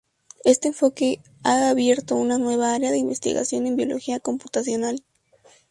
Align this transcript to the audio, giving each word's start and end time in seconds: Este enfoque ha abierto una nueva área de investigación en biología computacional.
Este 0.43 0.67
enfoque 0.67 1.21
ha 1.43 1.69
abierto 1.69 2.15
una 2.15 2.39
nueva 2.39 2.73
área 2.73 2.89
de 2.89 2.97
investigación 2.97 3.67
en 3.67 3.75
biología 3.75 4.19
computacional. 4.19 5.03